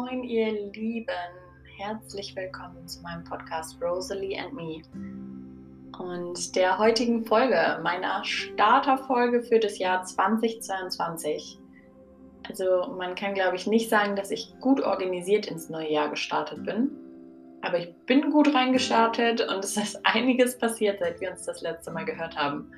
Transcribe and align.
moin, 0.00 0.22
ihr 0.24 0.70
Lieben. 0.72 1.14
Herzlich 1.76 2.34
willkommen 2.34 2.88
zu 2.88 3.02
meinem 3.02 3.22
Podcast 3.22 3.76
Rosalie 3.82 4.38
and 4.38 4.54
Me 4.54 4.80
und 5.98 6.56
der 6.56 6.78
heutigen 6.78 7.22
Folge, 7.22 7.78
meiner 7.82 8.24
Starterfolge 8.24 9.42
für 9.42 9.58
das 9.58 9.78
Jahr 9.78 10.02
2022. 10.02 11.58
Also, 12.48 12.94
man 12.96 13.14
kann, 13.14 13.34
glaube 13.34 13.56
ich, 13.56 13.66
nicht 13.66 13.90
sagen, 13.90 14.16
dass 14.16 14.30
ich 14.30 14.54
gut 14.60 14.80
organisiert 14.80 15.46
ins 15.46 15.68
neue 15.68 15.92
Jahr 15.92 16.08
gestartet 16.08 16.64
bin. 16.64 16.90
Aber 17.60 17.78
ich 17.78 17.94
bin 18.06 18.30
gut 18.30 18.54
reingestartet 18.54 19.46
und 19.46 19.62
es 19.62 19.76
ist 19.76 20.00
einiges 20.04 20.56
passiert, 20.56 21.00
seit 21.00 21.20
wir 21.20 21.30
uns 21.30 21.44
das 21.44 21.60
letzte 21.60 21.90
Mal 21.90 22.06
gehört 22.06 22.36
haben. 22.36 22.72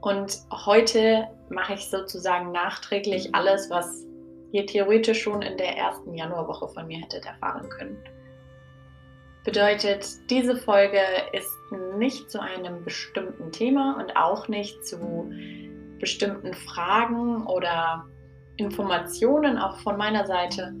Und 0.00 0.40
heute 0.50 1.28
mache 1.50 1.74
ich 1.74 1.88
sozusagen 1.88 2.50
nachträglich 2.50 3.32
alles, 3.32 3.70
was 3.70 4.08
ihr 4.52 4.66
theoretisch 4.66 5.22
schon 5.22 5.42
in 5.42 5.56
der 5.56 5.76
ersten 5.76 6.14
Januarwoche 6.14 6.68
von 6.68 6.86
mir 6.86 6.98
hättet 6.98 7.26
erfahren 7.26 7.68
können. 7.68 7.98
Bedeutet, 9.44 10.06
diese 10.30 10.56
Folge 10.56 11.00
ist 11.32 11.50
nicht 11.96 12.30
zu 12.30 12.40
einem 12.40 12.84
bestimmten 12.84 13.50
Thema 13.52 13.96
und 13.98 14.16
auch 14.16 14.48
nicht 14.48 14.86
zu 14.86 15.30
bestimmten 15.98 16.52
Fragen 16.54 17.46
oder 17.46 18.04
Informationen 18.56 19.58
auch 19.58 19.78
von 19.78 19.96
meiner 19.96 20.26
Seite, 20.26 20.74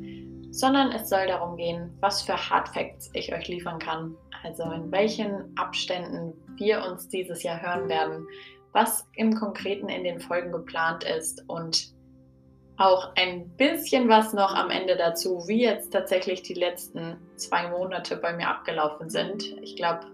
sondern 0.50 0.92
es 0.92 1.08
soll 1.08 1.26
darum 1.26 1.56
gehen, 1.56 1.96
was 2.00 2.22
für 2.22 2.36
Hard 2.36 2.68
Facts 2.68 3.10
ich 3.14 3.32
euch 3.32 3.48
liefern 3.48 3.78
kann. 3.78 4.16
Also 4.42 4.64
in 4.64 4.90
welchen 4.90 5.56
Abständen 5.56 6.34
wir 6.56 6.84
uns 6.84 7.08
dieses 7.08 7.42
Jahr 7.42 7.60
hören 7.60 7.88
werden, 7.88 8.26
was 8.72 9.08
im 9.14 9.34
Konkreten 9.34 9.88
in 9.88 10.04
den 10.04 10.20
Folgen 10.20 10.52
geplant 10.52 11.04
ist 11.04 11.42
und 11.48 11.92
auch 12.78 13.10
ein 13.16 13.48
bisschen 13.56 14.08
was 14.08 14.32
noch 14.32 14.54
am 14.54 14.70
Ende 14.70 14.96
dazu, 14.96 15.46
wie 15.48 15.62
jetzt 15.62 15.92
tatsächlich 15.92 16.42
die 16.42 16.54
letzten 16.54 17.16
zwei 17.36 17.68
Monate 17.68 18.16
bei 18.16 18.32
mir 18.32 18.48
abgelaufen 18.48 19.10
sind. 19.10 19.56
Ich 19.62 19.74
glaube, 19.74 20.06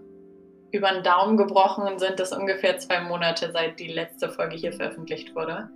über 0.71 0.91
den 0.91 1.03
Daumen 1.03 1.37
gebrochen 1.37 1.99
sind 1.99 2.19
es 2.19 2.33
ungefähr 2.33 2.77
zwei 2.79 3.01
Monate, 3.01 3.51
seit 3.51 3.79
die 3.79 3.87
letzte 3.87 4.29
Folge 4.29 4.55
hier 4.55 4.73
veröffentlicht 4.73 5.35
wurde. 5.35 5.69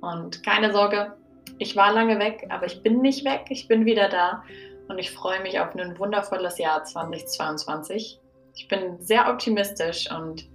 Und 0.00 0.42
keine 0.44 0.72
Sorge, 0.72 1.14
ich 1.58 1.74
war 1.74 1.92
lange 1.92 2.18
weg, 2.20 2.46
aber 2.48 2.66
ich 2.66 2.80
bin 2.82 3.00
nicht 3.00 3.24
weg, 3.24 3.46
ich 3.50 3.66
bin 3.66 3.84
wieder 3.84 4.08
da 4.08 4.44
und 4.88 4.98
ich 4.98 5.10
freue 5.10 5.42
mich 5.42 5.58
auf 5.58 5.74
ein 5.74 5.98
wundervolles 5.98 6.58
Jahr 6.58 6.84
2022. 6.84 8.20
Ich 8.54 8.68
bin 8.68 9.00
sehr 9.00 9.28
optimistisch 9.28 10.10
und 10.12 10.48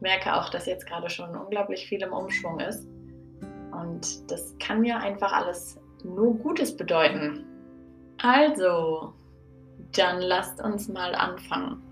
merke 0.00 0.34
auch, 0.34 0.48
dass 0.48 0.64
jetzt 0.64 0.86
gerade 0.86 1.10
schon 1.10 1.36
unglaublich 1.36 1.86
viel 1.86 2.02
im 2.02 2.12
Umschwung 2.12 2.58
ist. 2.60 2.86
Und 3.80 4.30
das 4.30 4.54
kann 4.58 4.84
ja 4.84 4.98
einfach 4.98 5.32
alles 5.32 5.80
nur 6.04 6.34
Gutes 6.38 6.76
bedeuten. 6.76 7.44
Also, 8.22 9.14
dann 9.96 10.20
lasst 10.20 10.62
uns 10.62 10.88
mal 10.88 11.14
anfangen. 11.14 11.82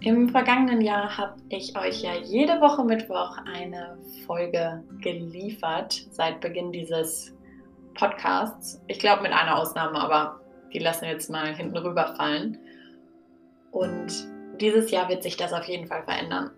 Im 0.00 0.28
vergangenen 0.28 0.80
Jahr 0.80 1.16
habe 1.16 1.36
ich 1.48 1.78
euch 1.78 2.02
ja 2.02 2.12
jede 2.14 2.60
Woche 2.60 2.84
Mittwoch 2.84 3.38
eine 3.54 3.96
Folge 4.26 4.82
geliefert, 5.00 6.06
seit 6.10 6.40
Beginn 6.40 6.72
dieses 6.72 7.34
Podcasts. 7.94 8.82
Ich 8.86 8.98
glaube 8.98 9.22
mit 9.22 9.32
einer 9.32 9.56
Ausnahme, 9.56 9.98
aber 9.98 10.40
die 10.72 10.78
lassen 10.78 11.02
wir 11.02 11.12
jetzt 11.12 11.30
mal 11.30 11.54
hinten 11.54 11.76
rüberfallen. 11.76 12.58
Und 13.70 14.12
dieses 14.60 14.90
Jahr 14.90 15.08
wird 15.08 15.22
sich 15.22 15.36
das 15.36 15.52
auf 15.52 15.64
jeden 15.64 15.86
Fall 15.86 16.02
verändern. 16.02 16.50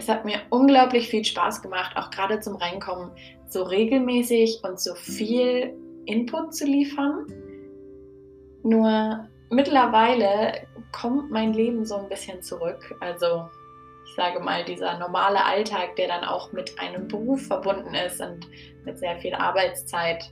Es 0.00 0.08
hat 0.08 0.24
mir 0.24 0.40
unglaublich 0.48 1.10
viel 1.10 1.26
Spaß 1.26 1.60
gemacht, 1.60 1.94
auch 1.94 2.10
gerade 2.10 2.40
zum 2.40 2.56
Reinkommen, 2.56 3.10
so 3.48 3.64
regelmäßig 3.64 4.60
und 4.64 4.80
so 4.80 4.94
viel 4.94 5.74
Input 6.06 6.54
zu 6.54 6.64
liefern. 6.64 7.26
Nur 8.62 9.28
mittlerweile 9.50 10.66
kommt 10.90 11.30
mein 11.30 11.52
Leben 11.52 11.84
so 11.84 11.96
ein 11.96 12.08
bisschen 12.08 12.40
zurück. 12.40 12.96
Also 13.00 13.46
ich 14.06 14.14
sage 14.14 14.40
mal, 14.40 14.64
dieser 14.64 14.98
normale 14.98 15.44
Alltag, 15.44 15.96
der 15.96 16.08
dann 16.08 16.24
auch 16.24 16.50
mit 16.52 16.80
einem 16.80 17.06
Beruf 17.06 17.46
verbunden 17.48 17.94
ist 17.94 18.22
und 18.22 18.48
mit 18.86 18.98
sehr 18.98 19.18
viel 19.18 19.34
Arbeitszeit 19.34 20.24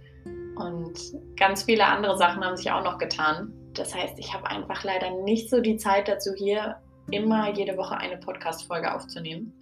und 0.56 0.98
ganz 1.36 1.64
viele 1.64 1.84
andere 1.84 2.16
Sachen 2.16 2.42
haben 2.42 2.56
sich 2.56 2.70
auch 2.70 2.82
noch 2.82 2.96
getan. 2.96 3.52
Das 3.74 3.94
heißt, 3.94 4.18
ich 4.18 4.32
habe 4.32 4.48
einfach 4.48 4.82
leider 4.82 5.10
nicht 5.24 5.50
so 5.50 5.60
die 5.60 5.76
Zeit 5.76 6.08
dazu, 6.08 6.32
hier 6.34 6.76
immer 7.10 7.52
jede 7.54 7.76
Woche 7.76 7.96
eine 7.96 8.16
Podcast-Folge 8.16 8.94
aufzunehmen 8.94 9.52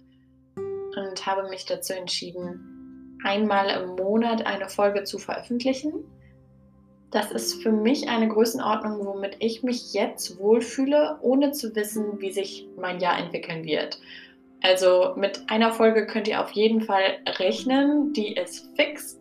und 0.55 1.25
habe 1.25 1.49
mich 1.49 1.65
dazu 1.65 1.93
entschieden, 1.93 3.19
einmal 3.23 3.69
im 3.81 3.95
Monat 3.95 4.45
eine 4.45 4.69
Folge 4.69 5.03
zu 5.03 5.17
veröffentlichen. 5.17 5.93
Das 7.11 7.31
ist 7.31 7.61
für 7.63 7.71
mich 7.71 8.09
eine 8.09 8.27
Größenordnung, 8.27 9.05
womit 9.05 9.37
ich 9.39 9.63
mich 9.63 9.93
jetzt 9.93 10.39
wohlfühle, 10.39 11.17
ohne 11.21 11.51
zu 11.51 11.73
wissen, 11.75 12.19
wie 12.19 12.31
sich 12.31 12.67
mein 12.77 12.99
Jahr 12.99 13.17
entwickeln 13.17 13.63
wird. 13.63 13.99
Also 14.61 15.13
mit 15.15 15.41
einer 15.49 15.71
Folge 15.71 16.05
könnt 16.07 16.27
ihr 16.27 16.41
auf 16.43 16.51
jeden 16.51 16.81
Fall 16.81 17.19
rechnen, 17.39 18.11
die 18.13 18.35
ist 18.35 18.75
fix. 18.75 19.19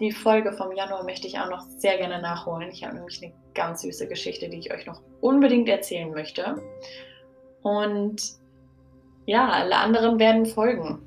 Die 0.00 0.12
Folge 0.12 0.52
vom 0.52 0.72
Januar 0.72 1.04
möchte 1.04 1.26
ich 1.26 1.38
auch 1.38 1.48
noch 1.48 1.62
sehr 1.78 1.96
gerne 1.96 2.20
nachholen. 2.20 2.68
Ich 2.70 2.84
habe 2.84 2.96
nämlich 2.96 3.22
eine 3.22 3.32
ganz 3.54 3.80
süße 3.80 4.08
Geschichte, 4.08 4.50
die 4.50 4.58
ich 4.58 4.74
euch 4.74 4.84
noch 4.84 5.00
unbedingt 5.22 5.68
erzählen 5.68 6.10
möchte. 6.10 6.60
Und 7.66 8.22
ja, 9.24 9.48
alle 9.48 9.76
anderen 9.76 10.20
werden 10.20 10.46
folgen. 10.46 11.02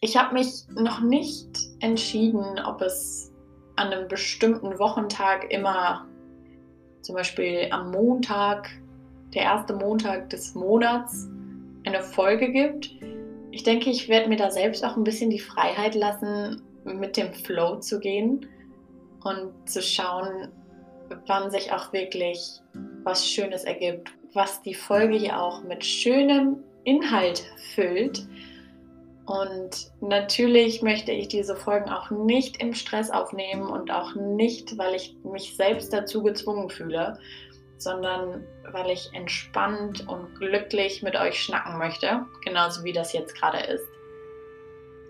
Ich 0.00 0.16
habe 0.16 0.32
mich 0.32 0.62
noch 0.70 1.02
nicht 1.02 1.46
entschieden, 1.80 2.58
ob 2.64 2.80
es 2.80 3.30
an 3.76 3.88
einem 3.88 4.08
bestimmten 4.08 4.78
Wochentag 4.78 5.52
immer, 5.52 6.06
zum 7.02 7.16
Beispiel 7.16 7.68
am 7.70 7.90
Montag, 7.90 8.70
der 9.34 9.42
erste 9.42 9.74
Montag 9.74 10.30
des 10.30 10.54
Monats, 10.54 11.28
eine 11.84 12.00
Folge 12.00 12.50
gibt. 12.50 12.90
Ich 13.50 13.62
denke, 13.62 13.90
ich 13.90 14.08
werde 14.08 14.30
mir 14.30 14.36
da 14.36 14.50
selbst 14.50 14.82
auch 14.82 14.96
ein 14.96 15.04
bisschen 15.04 15.28
die 15.28 15.38
Freiheit 15.38 15.94
lassen, 15.94 16.62
mit 16.84 17.18
dem 17.18 17.30
Flow 17.34 17.76
zu 17.76 18.00
gehen 18.00 18.46
und 19.22 19.68
zu 19.68 19.82
schauen, 19.82 20.48
wann 21.26 21.50
sich 21.50 21.70
auch 21.72 21.92
wirklich 21.92 22.58
was 23.04 23.26
Schönes 23.26 23.64
ergibt, 23.64 24.14
was 24.34 24.62
die 24.62 24.74
Folge 24.74 25.16
hier 25.16 25.40
auch 25.40 25.62
mit 25.62 25.84
schönem 25.84 26.62
Inhalt 26.84 27.44
füllt. 27.74 28.26
Und 29.26 29.92
natürlich 30.00 30.82
möchte 30.82 31.12
ich 31.12 31.28
diese 31.28 31.54
Folgen 31.54 31.88
auch 31.88 32.10
nicht 32.10 32.60
im 32.60 32.74
Stress 32.74 33.10
aufnehmen 33.10 33.66
und 33.66 33.90
auch 33.90 34.14
nicht, 34.14 34.76
weil 34.78 34.94
ich 34.94 35.14
mich 35.22 35.56
selbst 35.56 35.92
dazu 35.92 36.22
gezwungen 36.22 36.70
fühle, 36.70 37.18
sondern 37.78 38.44
weil 38.72 38.90
ich 38.90 39.10
entspannt 39.12 40.06
und 40.08 40.34
glücklich 40.36 41.02
mit 41.02 41.16
euch 41.16 41.40
schnacken 41.40 41.78
möchte, 41.78 42.26
genauso 42.44 42.84
wie 42.84 42.92
das 42.92 43.12
jetzt 43.12 43.34
gerade 43.34 43.58
ist. 43.58 43.86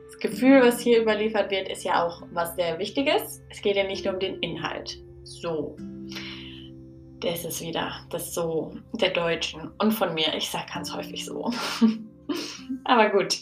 Das 0.06 0.19
Gefühl, 0.19 0.61
was 0.62 0.81
hier 0.81 1.00
überliefert 1.00 1.50
wird, 1.50 1.69
ist 1.69 1.84
ja 1.84 2.05
auch 2.05 2.22
was 2.32 2.55
sehr 2.55 2.78
Wichtiges. 2.78 3.43
Es 3.50 3.62
geht 3.62 3.77
ja 3.77 3.84
nicht 3.84 4.05
nur 4.05 4.15
um 4.15 4.21
den 4.21 4.38
Inhalt. 4.41 4.99
So, 5.25 5.77
das 7.22 7.44
ist 7.44 7.60
wieder 7.60 7.93
das 8.10 8.34
So 8.34 8.72
der 8.93 9.10
Deutschen 9.10 9.71
und 9.78 9.93
von 9.93 10.15
mir. 10.15 10.34
Ich 10.37 10.50
sage 10.50 10.66
ganz 10.72 10.94
häufig 10.94 11.25
so. 11.25 11.53
Aber 12.84 13.10
gut. 13.10 13.38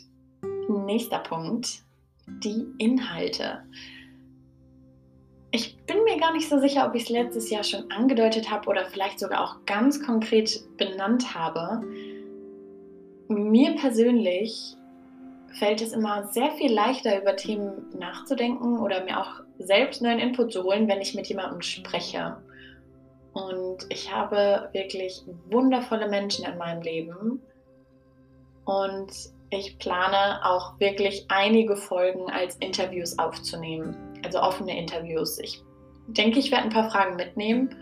Nächster 0.68 1.18
Punkt. 1.18 1.82
Die 2.26 2.66
Inhalte. 2.78 3.62
Ich 5.52 5.76
bin 5.86 6.04
mir 6.04 6.19
gar 6.19 6.32
nicht 6.32 6.48
so 6.48 6.60
sicher, 6.60 6.86
ob 6.86 6.94
ich 6.94 7.04
es 7.04 7.08
letztes 7.08 7.50
Jahr 7.50 7.64
schon 7.64 7.90
angedeutet 7.90 8.50
habe 8.50 8.69
oder 8.69 8.84
vielleicht 8.84 9.19
sogar 9.19 9.42
auch 9.42 9.64
ganz 9.66 10.04
konkret 10.04 10.60
benannt 10.76 11.34
habe. 11.34 11.82
Mir 13.28 13.74
persönlich 13.74 14.76
fällt 15.58 15.82
es 15.82 15.92
immer 15.92 16.28
sehr 16.28 16.52
viel 16.52 16.72
leichter, 16.72 17.20
über 17.20 17.34
Themen 17.34 17.88
nachzudenken 17.99 18.78
oder 18.78 19.05
mir 19.05 19.20
auch 19.20 19.40
selbst 19.58 20.02
neuen 20.02 20.20
Input 20.20 20.52
zu 20.52 20.62
holen, 20.62 20.87
wenn 20.87 21.00
ich 21.00 21.14
mit 21.14 21.26
jemandem 21.26 21.62
spreche. 21.62 22.37
Und 23.32 23.87
ich 23.88 24.12
habe 24.12 24.69
wirklich 24.73 25.23
wundervolle 25.50 26.09
Menschen 26.09 26.44
in 26.44 26.59
meinem 26.59 26.82
Leben. 26.82 27.41
Und 28.65 29.12
ich 29.50 29.79
plane 29.79 30.44
auch 30.44 30.79
wirklich 30.79 31.27
einige 31.29 31.77
Folgen 31.77 32.31
als 32.31 32.56
Interviews 32.56 33.19
aufzunehmen, 33.19 33.97
also 34.25 34.41
offene 34.41 34.79
Interviews. 34.79 35.38
Ich 35.38 35.62
denke, 36.06 36.38
ich 36.38 36.50
werde 36.50 36.65
ein 36.65 36.71
paar 36.71 36.91
Fragen 36.91 37.17
mitnehmen 37.17 37.75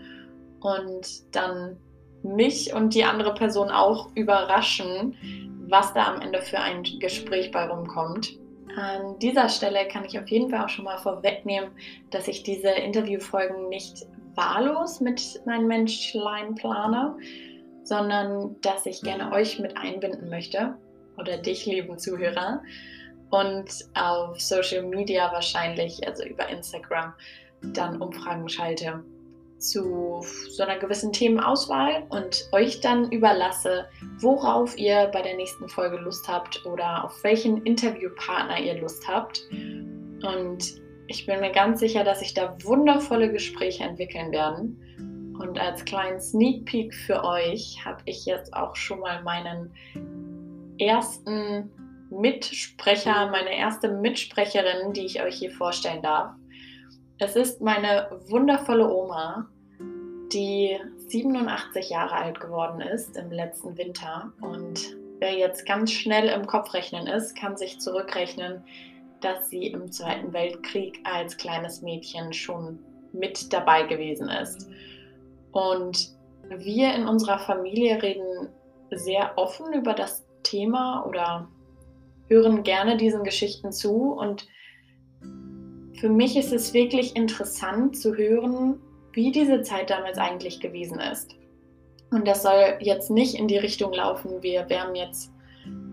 und 0.61 1.35
dann 1.35 1.77
mich 2.23 2.73
und 2.73 2.93
die 2.93 3.03
andere 3.03 3.33
Person 3.33 3.69
auch 3.69 4.09
überraschen, 4.15 5.15
was 5.67 5.93
da 5.93 6.13
am 6.13 6.21
Ende 6.21 6.41
für 6.41 6.59
ein 6.59 6.83
Gespräch 6.99 7.51
bei 7.51 7.67
rumkommt. 7.67 8.37
An 8.75 9.17
dieser 9.19 9.49
Stelle 9.49 9.87
kann 9.87 10.05
ich 10.05 10.19
auf 10.19 10.27
jeden 10.27 10.49
Fall 10.49 10.63
auch 10.63 10.69
schon 10.69 10.85
mal 10.85 10.97
vorwegnehmen, 10.97 11.71
dass 12.11 12.27
ich 12.27 12.43
diese 12.43 12.69
Interviewfolgen 12.69 13.69
nicht 13.69 14.05
wahllos 14.39 15.01
mit 15.01 15.41
meinen 15.45 15.67
Menschlein 15.67 16.55
plane, 16.55 17.17
sondern 17.83 18.55
dass 18.61 18.85
ich 18.85 19.01
gerne 19.01 19.33
euch 19.33 19.59
mit 19.59 19.77
einbinden 19.77 20.29
möchte 20.29 20.75
oder 21.17 21.37
dich, 21.37 21.65
lieben 21.65 21.99
Zuhörer. 21.99 22.61
Und 23.31 23.69
auf 23.93 24.39
Social 24.39 24.83
Media 24.83 25.31
wahrscheinlich, 25.31 26.07
also 26.07 26.23
über 26.23 26.47
Instagram, 26.47 27.13
dann 27.61 28.01
Umfragen 28.01 28.47
schalte 28.47 29.03
zu 29.57 30.21
so 30.49 30.63
einer 30.63 30.79
gewissen 30.79 31.11
Themenauswahl 31.11 32.07
und 32.09 32.47
euch 32.53 32.79
dann 32.79 33.11
überlasse, 33.11 33.87
worauf 34.19 34.77
ihr 34.77 35.07
bei 35.11 35.21
der 35.21 35.35
nächsten 35.35 35.67
Folge 35.67 35.97
Lust 35.97 36.27
habt 36.29 36.65
oder 36.65 37.03
auf 37.03 37.23
welchen 37.25 37.61
Interviewpartner 37.63 38.57
ihr 38.57 38.79
Lust 38.79 39.05
habt. 39.05 39.41
Und 39.51 40.81
ich 41.09 41.25
bin 41.25 41.39
mir 41.39 41.51
ganz 41.51 41.79
sicher, 41.79 42.03
dass 42.03 42.19
sich 42.19 42.35
da 42.35 42.55
wundervolle 42.63 43.31
Gespräche 43.31 43.83
entwickeln 43.83 44.31
werden. 44.31 45.35
Und 45.39 45.59
als 45.59 45.83
kleinen 45.83 46.21
Sneak 46.21 46.65
Peek 46.65 46.93
für 46.93 47.23
euch 47.23 47.83
habe 47.83 48.01
ich 48.05 48.25
jetzt 48.25 48.53
auch 48.53 48.75
schon 48.75 48.99
mal 48.99 49.23
meinen 49.23 49.73
ersten 50.77 51.71
Mitsprecher, 52.11 53.27
meine 53.31 53.57
erste 53.57 53.89
Mitsprecherin, 53.89 54.93
die 54.93 55.05
ich 55.05 55.21
euch 55.21 55.37
hier 55.37 55.51
vorstellen 55.51 56.03
darf. 56.03 56.35
Es 57.17 57.35
ist 57.35 57.59
meine 57.59 58.21
wundervolle 58.27 58.87
Oma, 58.87 59.49
die 60.31 60.77
87 61.07 61.89
Jahre 61.89 62.15
alt 62.15 62.39
geworden 62.39 62.81
ist 62.81 63.17
im 63.17 63.31
letzten 63.31 63.77
Winter. 63.77 64.31
Und 64.41 64.95
wer 65.17 65.33
jetzt 65.33 65.65
ganz 65.65 65.91
schnell 65.91 66.27
im 66.29 66.45
Kopf 66.45 66.73
rechnen 66.75 67.07
ist, 67.07 67.35
kann 67.35 67.57
sich 67.57 67.79
zurückrechnen, 67.79 68.63
dass 69.21 69.49
sie 69.49 69.67
im 69.67 69.91
Zweiten 69.91 70.33
Weltkrieg 70.33 70.99
als 71.03 71.37
kleines 71.37 71.81
Mädchen 71.81 72.33
schon 72.33 72.79
mit 73.11 73.51
dabei 73.51 73.83
gewesen 73.83 74.29
ist. 74.29 74.69
Und 75.51 76.09
wir 76.49 76.93
in 76.93 77.07
unserer 77.07 77.39
Familie 77.39 78.01
reden 78.01 78.49
sehr 78.91 79.37
offen 79.37 79.73
über 79.73 79.93
das 79.93 80.25
Thema 80.43 81.05
oder 81.05 81.47
hören 82.27 82.63
gerne 82.63 82.97
diesen 82.97 83.23
Geschichten 83.23 83.71
zu 83.71 84.13
und 84.13 84.47
für 85.99 86.09
mich 86.09 86.37
ist 86.37 86.53
es 86.53 86.73
wirklich 86.73 87.15
interessant 87.15 87.97
zu 87.97 88.15
hören, 88.15 88.79
wie 89.11 89.31
diese 89.31 89.63
Zeit 89.63 89.89
damals 89.89 90.17
eigentlich 90.17 90.61
gewesen 90.61 90.99
ist. 90.99 91.35
Und 92.11 92.27
das 92.27 92.43
soll 92.43 92.77
jetzt 92.79 93.11
nicht 93.11 93.35
in 93.35 93.47
die 93.47 93.57
Richtung 93.57 93.91
laufen, 93.91 94.41
wir 94.41 94.69
wärmen 94.69 94.95
jetzt 94.95 95.31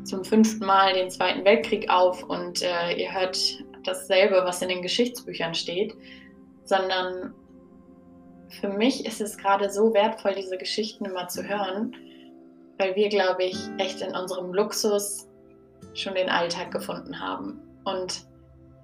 zum 0.05 0.25
fünften 0.25 0.65
Mal 0.65 0.95
den 0.95 1.11
Zweiten 1.11 1.45
Weltkrieg 1.45 1.91
auf 1.91 2.23
und 2.23 2.63
äh, 2.63 2.93
ihr 2.97 3.13
hört 3.13 3.39
dasselbe, 3.85 4.43
was 4.45 4.63
in 4.63 4.69
den 4.69 4.83
Geschichtsbüchern 4.83 5.55
steht, 5.55 5.95
sondern 6.65 7.35
für 8.61 8.69
mich 8.69 9.05
ist 9.05 9.21
es 9.21 9.37
gerade 9.37 9.71
so 9.71 9.93
wertvoll, 9.93 10.35
diese 10.35 10.57
Geschichten 10.57 11.05
immer 11.05 11.29
zu 11.29 11.43
hören, 11.47 11.95
weil 12.79 12.95
wir, 12.95 13.09
glaube 13.09 13.45
ich, 13.45 13.57
echt 13.79 14.01
in 14.01 14.15
unserem 14.15 14.53
Luxus 14.53 15.29
schon 15.95 16.15
den 16.15 16.29
Alltag 16.29 16.71
gefunden 16.71 17.21
haben. 17.21 17.61
Und 17.85 18.27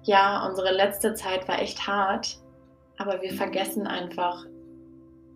ja, 0.03 0.45
unsere 0.47 0.73
letzte 0.73 1.13
Zeit 1.13 1.47
war 1.47 1.61
echt 1.61 1.87
hart, 1.87 2.39
aber 2.97 3.21
wir 3.21 3.33
vergessen 3.33 3.87
einfach, 3.87 4.45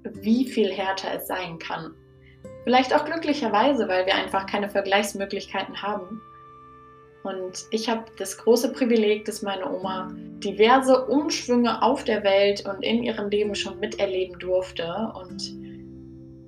wie 0.03 0.45
viel 0.45 0.71
härter 0.71 1.13
es 1.13 1.27
sein 1.27 1.59
kann. 1.59 1.93
Vielleicht 2.67 2.93
auch 2.93 3.05
glücklicherweise, 3.05 3.87
weil 3.87 4.05
wir 4.05 4.15
einfach 4.15 4.45
keine 4.45 4.67
Vergleichsmöglichkeiten 4.67 5.81
haben. 5.81 6.21
Und 7.23 7.65
ich 7.71 7.87
habe 7.87 8.03
das 8.17 8.37
große 8.37 8.73
Privileg, 8.73 9.23
dass 9.23 9.41
meine 9.41 9.71
Oma 9.73 10.09
diverse 10.43 11.05
Umschwünge 11.05 11.81
auf 11.81 12.03
der 12.03 12.25
Welt 12.25 12.67
und 12.67 12.83
in 12.83 13.03
ihrem 13.03 13.29
Leben 13.29 13.55
schon 13.55 13.79
miterleben 13.79 14.37
durfte. 14.37 14.83
Und 15.15 15.49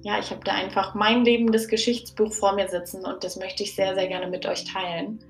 ja, 0.01 0.19
ich 0.19 0.29
habe 0.31 0.41
da 0.43 0.51
einfach 0.51 0.93
mein 0.93 1.23
Leben, 1.23 1.53
das 1.53 1.69
Geschichtsbuch 1.69 2.33
vor 2.33 2.53
mir 2.53 2.67
sitzen 2.67 3.05
und 3.05 3.23
das 3.23 3.37
möchte 3.37 3.63
ich 3.63 3.73
sehr, 3.73 3.95
sehr 3.95 4.09
gerne 4.09 4.27
mit 4.27 4.45
euch 4.45 4.65
teilen. 4.65 5.23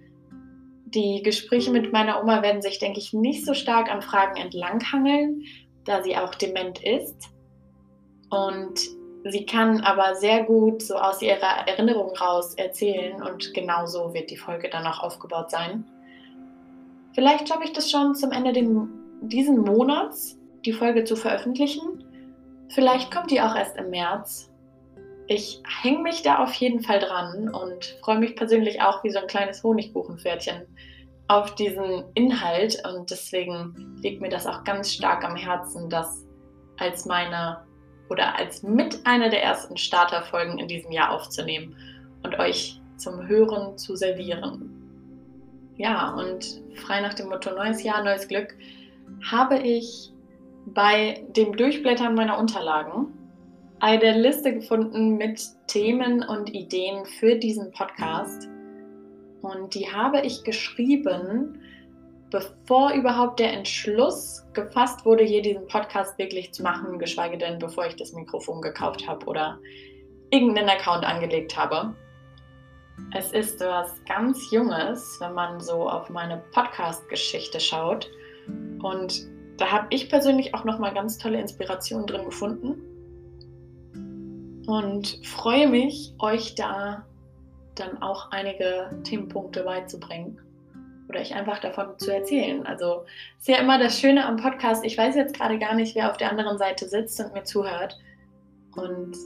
Die 0.86 1.21
Gespräche 1.21 1.69
mit 1.69 1.94
meiner 1.94 2.19
Oma 2.19 2.41
werden 2.41 2.63
sich, 2.63 2.80
denke 2.80 2.97
ich, 2.97 3.13
nicht 3.13 3.45
so 3.45 3.53
stark 3.53 3.91
an 3.91 4.01
Fragen 4.01 4.41
entlanghangeln, 4.41 5.44
da 5.86 6.01
sie 6.01 6.18
auch 6.18 6.33
dement 6.33 6.83
ist. 6.83 7.30
Und 8.31 8.99
sie 9.25 9.45
kann 9.45 9.81
aber 9.81 10.16
sehr 10.16 10.44
gut 10.44 10.81
so 10.81 10.95
aus 10.95 11.21
ihrer 11.21 11.68
Erinnerung 11.68 12.16
raus 12.16 12.54
erzählen 12.56 13.21
und 13.21 13.54
genauso 13.54 14.13
wird 14.13 14.30
die 14.30 14.38
Folge 14.38 14.69
dann 14.69 14.86
auch 14.86 15.01
aufgebaut 15.01 15.51
sein. 15.51 15.86
Vielleicht 17.13 17.50
schaffe 17.50 17.63
ich 17.63 17.74
das 17.74 17.89
schon 17.89 18.16
zum 18.16 18.31
Ende 18.31 18.54
dieses 19.21 19.57
Monats, 19.57 20.38
die 20.66 20.74
Folge 20.74 21.04
zu 21.04 21.16
veröffentlichen. 21.16 22.04
Vielleicht 22.69 23.12
kommt 23.12 23.31
die 23.31 23.42
auch 23.42 23.56
erst 23.56 23.77
im 23.77 23.89
März. 23.89 24.51
Ich 25.27 25.62
hänge 25.81 26.00
mich 26.00 26.22
da 26.22 26.44
auf 26.44 26.54
jeden 26.54 26.81
Fall 26.81 27.00
dran 27.00 27.50
und 27.50 27.98
freue 28.04 28.19
mich 28.19 28.36
persönlich 28.36 28.81
auch 28.81 29.04
wie 29.04 29.12
so 29.12 29.19
ein 29.19 29.27
kleines 29.27 29.63
Honigbuchenpferdchen 29.63 30.65
auf 31.27 31.54
diesen 31.54 32.06
Inhalt 32.15 32.81
und 32.88 33.12
deswegen 33.12 33.95
liegt 34.01 34.19
mir 34.19 34.30
das 34.30 34.48
auch 34.48 34.63
ganz 34.63 34.92
stark 34.92 35.24
am 35.24 35.36
Herzen, 35.36 35.88
das 35.89 36.25
als 36.80 37.06
meine 37.06 37.69
oder 38.10 38.38
als 38.38 38.64
mit 38.64 39.06
einer 39.06 39.30
der 39.30 39.44
ersten 39.44 39.78
Starterfolgen 39.78 40.60
in 40.60 40.68
diesem 40.68 40.92
Jahr 40.92 41.12
aufzunehmen 41.12 41.76
und 42.24 42.38
euch 42.40 42.82
zum 42.98 43.28
Hören 43.28 43.78
zu 43.78 43.96
servieren. 43.96 44.76
Ja, 45.78 46.14
und 46.16 46.62
frei 46.76 47.02
nach 47.02 47.14
dem 47.14 47.30
Motto 47.30 47.52
Neues 47.52 47.84
Jahr, 47.84 48.04
neues 48.04 48.28
Glück 48.28 48.56
habe 49.32 49.60
ich 49.60 50.12
bei 50.66 51.24
dem 51.36 51.56
Durchblättern 51.56 52.16
meiner 52.16 52.38
Unterlagen 52.38 53.08
eine 53.80 54.20
Liste 54.20 54.54
gefunden 54.54 55.18
mit 55.18 55.42
Themen 55.68 56.24
und 56.24 56.54
Ideen 56.54 57.06
für 57.06 57.36
diesen 57.36 57.72
Podcast 57.72 58.50
und 59.42 59.74
die 59.74 59.92
habe 59.92 60.22
ich 60.22 60.44
geschrieben, 60.44 61.62
bevor 62.31 62.94
überhaupt 62.94 63.40
der 63.40 63.54
Entschluss 63.54 64.46
gefasst 64.54 65.06
wurde, 65.06 65.24
hier 65.24 65.42
diesen 65.42 65.68
Podcast 65.68 66.18
wirklich 66.18 66.54
zu 66.54 66.64
machen, 66.64 67.00
geschweige 67.00 67.38
denn, 67.38 67.60
bevor 67.60 67.88
ich 67.88 67.96
das 67.96 68.14
Mikrofon 68.14 68.62
gekauft 68.62 69.08
habe 69.08 69.26
oder 69.26 69.60
irgendeinen 70.30 70.70
Account 70.70 71.06
angelegt 71.06 71.58
habe. 71.58 71.96
Es 73.16 73.31
ist 73.31 73.60
was 73.62 73.92
ganz 74.06 74.52
Junges, 74.52 75.18
wenn 75.20 75.34
man 75.34 75.60
so 75.60 75.90
auf 75.90 76.10
meine 76.10 76.44
Podcast-Geschichte 76.52 77.60
schaut. 77.60 78.10
Und 78.82 79.28
da 79.58 79.72
habe 79.72 79.88
ich 79.90 80.10
persönlich 80.10 80.54
auch 80.54 80.66
nochmal 80.66 80.94
ganz 80.94 81.18
tolle 81.18 81.40
Inspirationen 81.40 82.06
drin 82.06 82.25
gefunden. 82.25 82.86
Und 84.68 85.20
freue 85.25 85.68
mich, 85.68 86.14
euch 86.20 86.54
da 86.56 87.06
dann 87.75 88.02
auch 88.02 88.30
einige 88.32 88.92
Themenpunkte 89.04 89.64
beizubringen 89.64 90.40
oder 91.10 91.20
euch 91.20 91.36
einfach 91.36 91.60
davon 91.60 91.98
zu 91.98 92.14
erzählen. 92.14 92.66
Also 92.66 93.06
ist 93.38 93.48
ja 93.48 93.58
immer 93.58 93.80
das 93.80 94.00
Schöne 94.00 94.25
am 94.25 94.38
Podcast. 94.38 94.86
Ich 94.86 94.98
weiß 94.98 95.16
jetzt 95.16 95.36
gerade 95.36 95.58
gar 95.58 95.74
nicht, 95.74 95.96
wer 95.96 96.10
auf 96.10 96.18
der 96.18 96.30
anderen 96.30 96.58
Seite 96.58 96.88
sitzt 96.88 97.20
und 97.20 97.34
mir 97.34 97.44
zuhört. 97.44 97.98
Und 98.75 99.18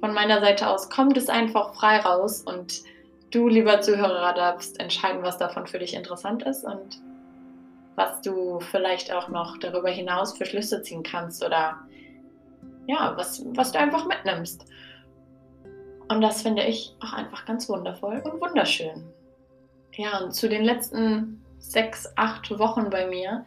von 0.00 0.14
meiner 0.14 0.40
Seite 0.40 0.68
aus 0.68 0.88
kommt 0.88 1.16
es 1.16 1.28
einfach 1.28 1.74
frei 1.74 1.98
raus 1.98 2.42
und 2.42 2.82
du, 3.30 3.48
lieber 3.48 3.80
Zuhörer, 3.80 4.32
darfst 4.32 4.78
entscheiden, 4.80 5.22
was 5.22 5.38
davon 5.38 5.66
für 5.66 5.78
dich 5.78 5.94
interessant 5.94 6.44
ist 6.44 6.64
und 6.64 7.00
was 7.96 8.20
du 8.22 8.60
vielleicht 8.60 9.12
auch 9.12 9.28
noch 9.28 9.58
darüber 9.58 9.90
hinaus 9.90 10.36
für 10.36 10.46
Schlüsse 10.46 10.82
ziehen 10.82 11.02
kannst 11.02 11.44
oder 11.44 11.78
ja, 12.86 13.14
was, 13.16 13.44
was 13.54 13.72
du 13.72 13.78
einfach 13.78 14.06
mitnimmst. 14.06 14.66
Und 16.08 16.20
das 16.20 16.42
finde 16.42 16.64
ich 16.64 16.94
auch 17.00 17.12
einfach 17.14 17.44
ganz 17.46 17.68
wundervoll 17.68 18.22
und 18.24 18.40
wunderschön. 18.40 19.04
Ja, 19.96 20.18
und 20.18 20.32
zu 20.32 20.48
den 20.48 20.64
letzten 20.64 21.44
sechs, 21.58 22.12
acht 22.16 22.50
Wochen 22.58 22.90
bei 22.90 23.06
mir 23.06 23.46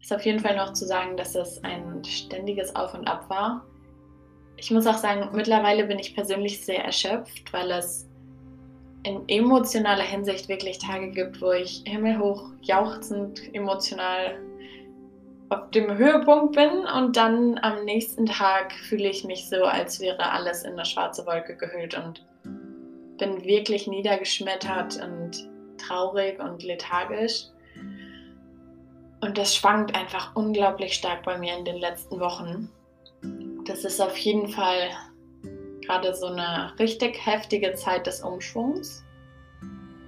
ist 0.00 0.12
auf 0.12 0.24
jeden 0.24 0.40
Fall 0.40 0.56
noch 0.56 0.72
zu 0.72 0.86
sagen, 0.86 1.16
dass 1.16 1.34
es 1.34 1.62
ein 1.62 2.02
ständiges 2.04 2.74
Auf 2.74 2.94
und 2.94 3.06
Ab 3.06 3.28
war. 3.28 3.66
Ich 4.56 4.70
muss 4.70 4.86
auch 4.86 4.96
sagen, 4.96 5.28
mittlerweile 5.32 5.84
bin 5.84 5.98
ich 5.98 6.14
persönlich 6.14 6.64
sehr 6.64 6.84
erschöpft, 6.84 7.52
weil 7.52 7.70
es 7.70 8.08
in 9.02 9.28
emotionaler 9.28 10.04
Hinsicht 10.04 10.48
wirklich 10.48 10.78
Tage 10.78 11.10
gibt, 11.10 11.40
wo 11.40 11.52
ich 11.52 11.82
himmelhoch 11.86 12.50
jauchzend 12.60 13.54
emotional 13.54 14.38
auf 15.48 15.70
dem 15.70 15.96
Höhepunkt 15.96 16.54
bin 16.54 16.86
und 16.86 17.16
dann 17.16 17.58
am 17.62 17.84
nächsten 17.84 18.26
Tag 18.26 18.72
fühle 18.72 19.08
ich 19.08 19.24
mich 19.24 19.48
so, 19.48 19.64
als 19.64 19.98
wäre 20.00 20.30
alles 20.30 20.62
in 20.62 20.74
eine 20.74 20.84
schwarze 20.84 21.26
Wolke 21.26 21.56
gehüllt 21.56 21.96
und 21.98 22.24
bin 23.18 23.42
wirklich 23.44 23.86
niedergeschmettert 23.86 25.02
und 25.02 25.50
traurig 25.90 26.38
und 26.40 26.62
lethargisch. 26.62 27.46
Und 29.20 29.36
das 29.36 29.54
schwankt 29.54 29.94
einfach 29.94 30.34
unglaublich 30.34 30.94
stark 30.94 31.24
bei 31.24 31.36
mir 31.36 31.56
in 31.56 31.64
den 31.64 31.76
letzten 31.76 32.20
Wochen. 32.20 32.70
Das 33.66 33.84
ist 33.84 34.00
auf 34.00 34.16
jeden 34.16 34.48
Fall 34.48 34.90
gerade 35.84 36.14
so 36.14 36.26
eine 36.26 36.72
richtig 36.78 37.24
heftige 37.26 37.74
Zeit 37.74 38.06
des 38.06 38.22
Umschwungs. 38.22 39.04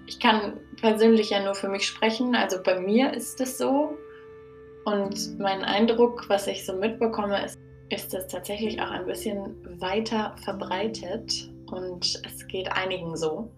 Ich 0.06 0.18
kann 0.18 0.58
persönlich 0.80 1.30
ja 1.30 1.42
nur 1.42 1.54
für 1.54 1.68
mich 1.68 1.86
sprechen, 1.86 2.34
also 2.34 2.62
bei 2.62 2.80
mir 2.80 3.12
ist 3.12 3.40
es 3.40 3.58
so. 3.58 3.96
Und 4.84 5.38
mein 5.38 5.62
Eindruck, 5.62 6.28
was 6.28 6.46
ich 6.46 6.64
so 6.64 6.74
mitbekomme, 6.74 7.44
ist, 7.44 7.58
ist 7.90 8.14
es 8.14 8.26
tatsächlich 8.26 8.80
auch 8.80 8.90
ein 8.90 9.06
bisschen 9.06 9.80
weiter 9.80 10.34
verbreitet 10.42 11.50
und 11.70 12.20
es 12.26 12.46
geht 12.48 12.72
einigen 12.72 13.16
so. 13.16 13.50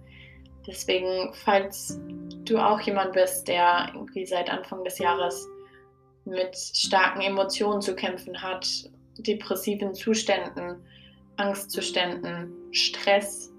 Deswegen, 0.67 1.33
falls 1.35 2.01
du 2.45 2.59
auch 2.59 2.81
jemand 2.81 3.13
bist, 3.13 3.49
der 3.49 3.91
irgendwie 3.95 4.27
seit 4.27 4.51
Anfang 4.51 4.85
des 4.85 4.99
Jahres 4.99 5.47
mit 6.25 6.57
starken 6.57 7.21
Emotionen 7.21 7.83
zu 7.83 7.95
kämpfen 7.95 8.41
hat, 8.41 8.67
depressiven 9.19 9.95
Zuständen, 9.95 10.77
Angstzuständen, 11.37 12.53
Stress. 12.73 13.53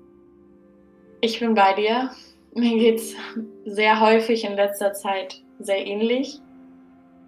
Ich 1.21 1.39
bin 1.39 1.53
bei 1.53 1.73
dir. 1.73 2.11
Mir 2.55 2.77
geht 2.79 2.99
es 2.99 3.13
sehr 3.65 3.99
häufig 3.99 4.45
in 4.45 4.53
letzter 4.53 4.93
Zeit 4.93 5.41
sehr 5.59 5.85
ähnlich. 5.85 6.39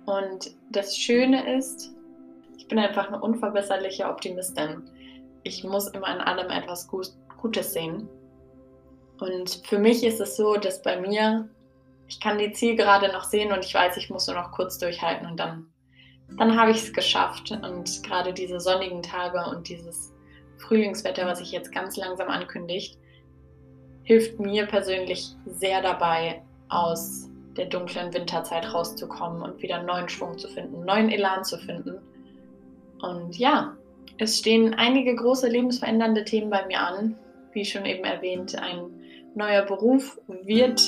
Und 0.06 0.56
das 0.72 0.98
Schöne 0.98 1.58
ist, 1.58 1.94
ich 2.58 2.68
bin 2.68 2.80
einfach 2.80 3.08
eine 3.08 3.22
unverbesserliche 3.22 4.08
Optimistin. 4.08 4.84
Ich 5.44 5.66
muss 5.66 5.90
immer 5.90 6.16
in 6.16 6.22
allem 6.22 6.50
etwas 6.50 6.88
Gutes 6.88 7.74
sehen. 7.74 8.08
Und 9.20 9.62
für 9.66 9.80
mich 9.80 10.04
ist 10.04 10.20
es 10.20 10.38
so, 10.38 10.56
dass 10.56 10.82
bei 10.82 11.00
mir, 11.00 11.50
ich 12.08 12.20
kann 12.20 12.38
die 12.38 12.52
Zielgerade 12.52 13.12
noch 13.12 13.24
sehen 13.24 13.52
und 13.52 13.66
ich 13.66 13.74
weiß, 13.74 13.98
ich 13.98 14.10
muss 14.10 14.28
nur 14.28 14.36
noch 14.36 14.52
kurz 14.52 14.78
durchhalten 14.78 15.28
und 15.28 15.40
dann, 15.40 15.68
dann 16.38 16.60
habe 16.60 16.72
ich 16.72 16.78
es 16.78 16.94
geschafft. 16.94 17.52
Und 17.52 18.04
gerade 18.04 18.34
diese 18.34 18.60
sonnigen 18.60 19.02
Tage 19.02 19.44
und 19.50 19.70
dieses 19.70 20.14
Frühlingswetter, 20.58 21.26
was 21.26 21.40
sich 21.40 21.52
jetzt 21.52 21.72
ganz 21.72 21.98
langsam 21.98 22.30
ankündigt, 22.30 22.98
hilft 24.04 24.40
mir 24.40 24.66
persönlich 24.66 25.36
sehr 25.46 25.82
dabei, 25.82 26.42
aus 26.70 27.30
der 27.58 27.66
dunklen 27.66 28.14
Winterzeit 28.14 28.72
rauszukommen 28.74 29.42
und 29.42 29.62
wieder 29.62 29.82
neuen 29.84 30.08
Schwung 30.08 30.38
zu 30.38 30.48
finden, 30.48 30.86
neuen 30.86 31.10
Elan 31.10 31.44
zu 31.44 31.58
finden. 31.58 31.98
Und 33.02 33.38
ja, 33.38 33.76
es 34.18 34.40
stehen 34.40 34.74
einige 34.76 35.16
große 35.16 35.48
lebensverändernde 35.48 36.24
Themen 36.24 36.50
bei 36.50 36.66
mir 36.66 36.80
an. 36.80 37.16
Wie 37.52 37.66
schon 37.66 37.86
eben 37.86 38.04
erwähnt, 38.04 38.56
ein 38.56 38.97
neuer 39.38 39.62
Beruf 39.62 40.20
wird 40.28 40.82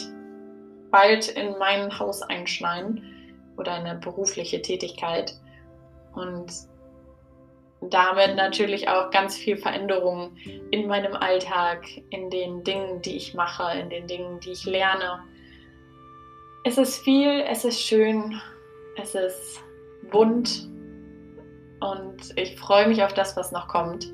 bald 0.91 1.29
in 1.29 1.58
mein 1.58 1.98
Haus 1.98 2.22
einschneiden 2.24 3.03
oder 3.58 3.74
eine 3.74 3.96
berufliche 3.96 4.62
Tätigkeit. 4.62 5.39
Und 6.15 6.51
damit 7.82 8.36
natürlich 8.36 8.89
auch 8.89 9.10
ganz 9.12 9.38
viel 9.38 9.56
Veränderung 9.56 10.36
in 10.72 10.88
meinem 10.88 11.13
Alltag, 11.13 11.86
in 12.10 12.29
den 12.29 12.63
Dingen, 12.63 13.01
die 13.01 13.15
ich 13.15 13.34
mache, 13.34 13.79
in 13.79 13.89
den 13.89 14.08
Dingen, 14.08 14.39
die 14.41 14.51
ich 14.51 14.65
lerne. 14.65 15.24
Es 16.65 16.77
ist 16.77 16.98
viel, 17.03 17.41
es 17.48 17.63
ist 17.63 17.79
schön, 17.79 18.41
es 19.01 19.15
ist 19.15 19.63
bunt 20.12 20.68
und 21.79 22.18
ich 22.36 22.60
freue 22.60 22.88
mich 22.88 23.03
auf 23.03 23.13
das, 23.13 23.38
was 23.38 23.51
noch 23.51 23.68
kommt. 23.70 24.12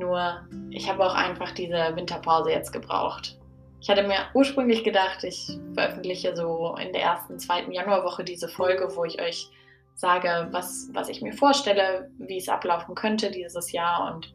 Nur, 0.00 0.40
ich 0.70 0.88
habe 0.88 1.04
auch 1.04 1.14
einfach 1.14 1.52
diese 1.52 1.94
Winterpause 1.94 2.50
jetzt 2.50 2.72
gebraucht. 2.72 3.38
Ich 3.82 3.90
hatte 3.90 4.02
mir 4.02 4.16
ursprünglich 4.32 4.82
gedacht, 4.82 5.22
ich 5.24 5.58
veröffentliche 5.74 6.34
so 6.34 6.74
in 6.82 6.92
der 6.92 7.02
ersten, 7.02 7.38
zweiten 7.38 7.70
Januarwoche 7.70 8.24
diese 8.24 8.48
Folge, 8.48 8.88
wo 8.96 9.04
ich 9.04 9.20
euch 9.20 9.50
sage, 9.94 10.48
was, 10.52 10.88
was 10.94 11.10
ich 11.10 11.20
mir 11.20 11.34
vorstelle, 11.34 12.10
wie 12.18 12.38
es 12.38 12.48
ablaufen 12.48 12.94
könnte 12.94 13.30
dieses 13.30 13.72
Jahr 13.72 14.12
und 14.14 14.32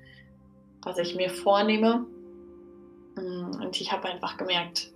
was 0.84 1.00
ich 1.00 1.16
mir 1.16 1.32
vornehme. 1.32 2.06
Mm, 3.16 3.62
und 3.62 3.82
ich 3.82 3.92
habe 3.92 4.08
einfach 4.08 4.38
gemerkt, 4.38 4.92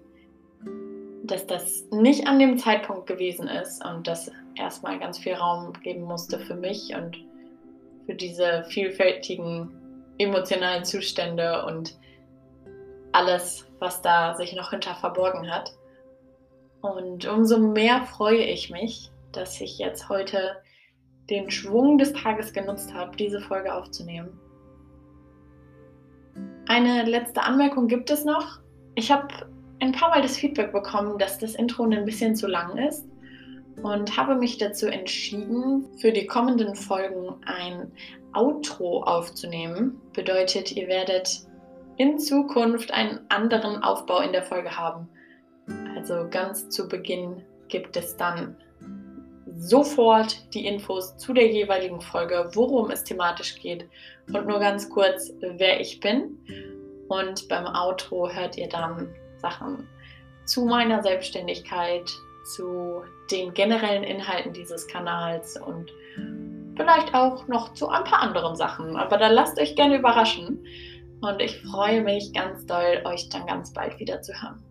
dass 1.23 1.47
das 1.47 1.85
nicht 1.91 2.27
an 2.27 2.38
dem 2.38 2.59
Zeitpunkt 2.59 3.07
gewesen 3.07 3.47
ist 3.47 3.83
und 3.83 4.07
dass 4.07 4.31
erstmal 4.55 4.99
ganz 4.99 5.17
viel 5.17 5.33
Raum 5.33 5.73
geben 5.81 6.03
musste 6.03 6.39
für 6.39 6.55
mich 6.55 6.93
und 6.95 7.17
für 8.05 8.13
diese 8.13 8.65
vielfältigen 8.69 9.78
emotionalen 10.19 10.85
Zustände 10.85 11.65
und 11.65 11.97
alles, 13.11 13.67
was 13.79 14.01
da 14.01 14.35
sich 14.35 14.55
noch 14.55 14.69
hinter 14.69 14.93
verborgen 14.93 15.49
hat. 15.49 15.71
Und 16.81 17.25
umso 17.25 17.57
mehr 17.57 18.03
freue 18.03 18.43
ich 18.43 18.69
mich, 18.69 19.11
dass 19.31 19.59
ich 19.59 19.79
jetzt 19.79 20.09
heute 20.09 20.57
den 21.29 21.49
Schwung 21.49 21.97
des 21.97 22.13
Tages 22.13 22.53
genutzt 22.53 22.93
habe, 22.93 23.15
diese 23.17 23.41
Folge 23.41 23.73
aufzunehmen. 23.73 24.39
Eine 26.67 27.03
letzte 27.03 27.41
Anmerkung 27.41 27.88
gibt 27.88 28.09
es 28.11 28.25
noch. 28.25 28.59
Ich 28.95 29.11
habe 29.11 29.27
ein 29.79 29.91
paar 29.91 30.09
Mal 30.09 30.21
das 30.21 30.38
Feedback 30.38 30.71
bekommen, 30.71 31.17
dass 31.17 31.39
das 31.39 31.55
Intro 31.55 31.83
ein 31.83 32.05
bisschen 32.05 32.35
zu 32.35 32.47
lang 32.47 32.77
ist 32.77 33.09
und 33.83 34.17
habe 34.17 34.36
mich 34.36 34.57
dazu 34.57 34.88
entschieden, 34.88 35.86
für 35.98 36.12
die 36.12 36.27
kommenden 36.27 36.75
Folgen 36.75 37.36
ein 37.45 37.91
Outro 38.33 39.03
aufzunehmen. 39.03 40.01
Bedeutet, 40.13 40.71
ihr 40.71 40.88
werdet 40.88 41.41
in 41.98 42.19
Zukunft 42.19 42.91
einen 42.91 43.19
anderen 43.29 43.83
Aufbau 43.83 44.21
in 44.21 44.31
der 44.31 44.43
Folge 44.43 44.77
haben. 44.77 45.09
Also 45.95 46.27
ganz 46.29 46.69
zu 46.69 46.88
Beginn 46.88 47.43
gibt 47.67 47.95
es 47.98 48.15
dann 48.17 48.55
sofort 49.57 50.53
die 50.53 50.65
Infos 50.65 51.17
zu 51.17 51.33
der 51.33 51.48
jeweiligen 51.48 52.01
Folge, 52.01 52.50
worum 52.53 52.91
es 52.91 53.03
thematisch 53.03 53.59
geht 53.59 53.89
und 54.33 54.48
nur 54.48 54.59
ganz 54.59 54.89
kurz, 54.89 55.33
wer 55.41 55.79
ich 55.79 56.00
bin. 56.00 56.38
Und 57.09 57.48
beim 57.50 57.65
Outro 57.65 58.29
hört 58.29 58.57
ihr 58.57 58.69
dann 58.69 59.09
Sachen 59.38 59.88
zu 60.45 60.65
meiner 60.65 61.03
Selbstständigkeit, 61.03 62.09
zu 62.50 63.03
den 63.32 63.53
generellen 63.53 64.03
Inhalten 64.03 64.53
dieses 64.53 64.88
Kanals 64.88 65.60
und 65.60 65.91
vielleicht 66.75 67.13
auch 67.13 67.48
noch 67.48 67.74
zu 67.74 67.89
ein 67.89 68.03
paar 68.03 68.22
anderen 68.22 68.56
Sachen. 68.56 68.96
Aber 68.96 69.18
da 69.18 69.27
lasst 69.27 69.60
euch 69.60 69.75
gerne 69.75 69.98
überraschen. 69.98 70.65
Und 71.22 71.41
ich 71.41 71.62
freue 71.62 72.01
mich 72.01 72.32
ganz 72.34 72.65
doll, 72.65 73.01
euch 73.06 73.27
dann 73.29 73.46
ganz 73.46 73.74
bald 73.74 74.00
wieder 74.00 74.22
zu 74.22 74.32
hören. 74.41 74.63